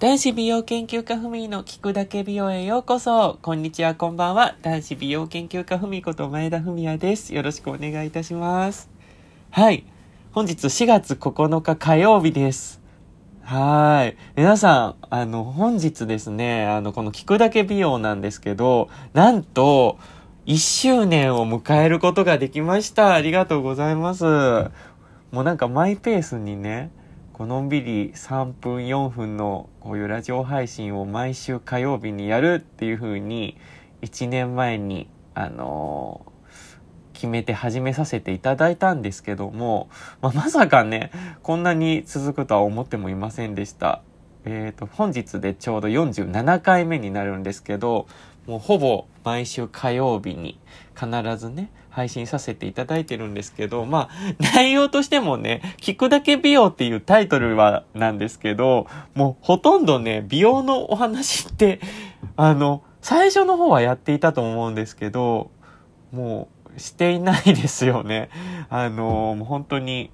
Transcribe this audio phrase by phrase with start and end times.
[0.00, 3.38] 男子美容研究家ふみの聞くだけ美容へようこそ。
[3.42, 4.56] こんにちは、こんばんは。
[4.62, 7.34] 男子美容研究家ふみこと前田文也です。
[7.34, 8.88] よろしくお願いいたします。
[9.50, 9.84] はい。
[10.32, 12.80] 本日4月9日火曜日です。
[13.42, 14.16] はい。
[14.36, 19.98] 皆さん、あの、本日ですね、あの、この聞くだけ美容なんですけど、なんと、
[20.46, 23.12] 1周年を迎えることができました。
[23.12, 24.24] ありがとうございます。
[24.24, 26.90] もうなんかマイペースにね、
[27.40, 33.56] こうのんびり3分4分のこういうラジオ配信を毎週火曜日にやるっていう風に
[34.02, 39.88] 1年前にあのー、決めて始めさせていただいたんですけども、
[40.20, 41.10] まあ、まさかね
[41.42, 44.02] こんなに続くとは思ってもいませんでした。
[44.44, 48.06] えっ、ー、と本日でちょうど47回目になるんですけど
[48.46, 50.58] もうほぼ毎週火曜日に
[50.94, 61.80] 必ずね配信させていただいてるんですけど、まあ、 内容としてもね、聞くだけ美容っていうタイトルはなんですけど、もうほとんどね、美容のお話って、
[62.36, 65.50] あの、最初の方はやっていたと思うんですけど、
[66.12, 68.30] もうしていないですよね。
[68.68, 70.10] あの、もう本当に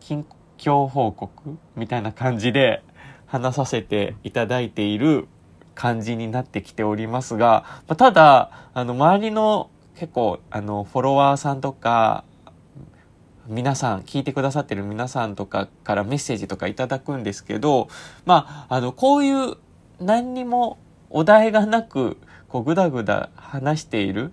[0.00, 0.24] 近
[0.56, 2.82] 況報告みたいな感じで
[3.26, 5.28] 話させていただいている
[5.74, 9.70] 感じになってきておりますが、まあ、ただ、あの、周りの
[10.02, 12.24] 結構あのフォロワーさんとか
[13.46, 17.88] 皆さん聞いてくださってる皆さんとかからメッセージとかいただくんですけど
[18.24, 19.56] まああのこういう
[20.00, 20.78] 何にも
[21.10, 22.16] お題がなく
[22.48, 24.32] こうぐだぐだ話している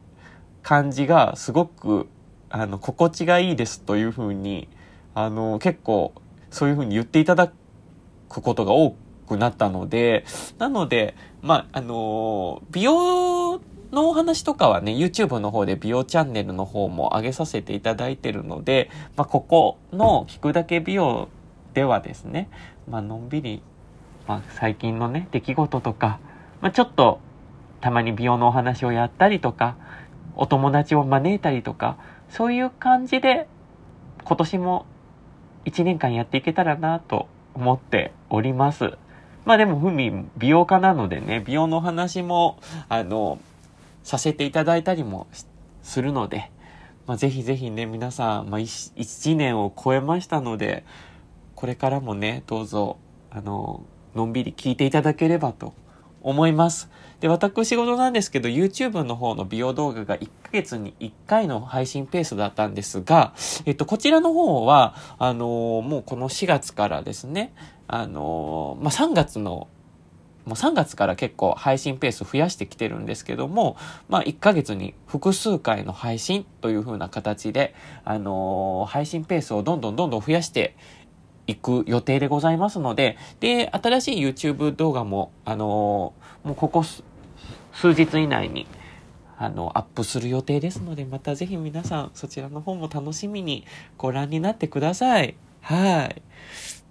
[0.63, 2.07] 感じがすごく
[2.49, 4.69] あの心地がいいですというふうに
[5.13, 6.13] あの結構
[6.51, 8.95] そういうふうに言っていただくことが多く
[9.37, 10.25] なったので
[10.57, 21.27] なのでまああの美容のお話とかはね、YouTube の方で美容チャンネルの方も上げさせていただいてるので、まあ、ここの聞くだけ美容
[21.73, 22.49] ではですね、
[22.87, 23.63] まあのんびり、
[24.27, 26.19] まあ、最近のね、出来事とか、
[26.61, 27.19] まあ、ちょっと
[27.81, 29.75] たまに美容のお話をやったりとか、
[30.35, 31.97] お友達を招いたりとか、
[32.29, 33.47] そういう感じで
[34.23, 34.85] 今年も
[35.65, 38.97] 1年間やっていけたらなと思っております。
[39.49, 43.39] まあでも、ふみ、美容家なのでね、美容のお話も、あの、
[44.03, 45.25] させていただいたりも
[45.81, 46.51] するので、
[47.07, 50.85] まあ、ぜひぜひね、皆さん、まあ1、1年を超えましたので、
[51.55, 52.99] これからもね、どうぞ、
[53.31, 53.81] あの、
[54.13, 55.73] のんびり聞いていただければと
[56.21, 56.89] 思います。
[57.19, 63.33] で、私事なんですけど、YouTube の方の美容動画が1ヶ月に1回の配信ペースだったんですが、
[63.65, 65.47] えっと、こちらの方は、あの
[65.85, 67.53] もうこの4月からですね、
[67.87, 69.67] あのまあ、3月の
[70.45, 80.75] もう3月から結構配信ペース増やしてきてるんですけども、まあ1ヶ月に複数回の配信という風な形で、あのー、配信ペースをどんどんどんどん増やして
[81.49, 87.03] いく予定でございますので、で、新しい YouTube 動画も、あのー、もうここ数
[87.93, 88.67] 日以内に、
[89.37, 93.65] あの、アップする予定ですので、またぜひ皆さんそちらの方も楽しみに
[93.97, 95.35] ご覧になってください。
[95.61, 96.21] はい。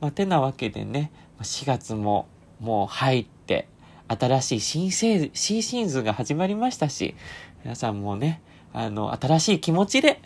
[0.00, 2.26] まあ、てなわけでね、4月も
[2.58, 3.68] もう入って、
[4.08, 7.14] 新しい新シ新シーズンが始まりましたし、
[7.62, 8.42] 皆さんもね、
[8.72, 10.20] あの、新しい気持ちで、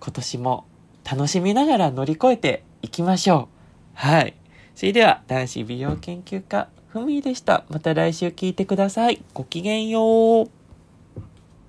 [0.00, 0.64] 今年も
[1.10, 3.56] 楽しみながら乗り越えて行きましょう。
[3.94, 4.34] はい。
[4.74, 7.64] それでは、男子美容研究家、ふみでした。
[7.68, 9.22] また来週聞いてください。
[9.34, 10.59] ごきげんよう。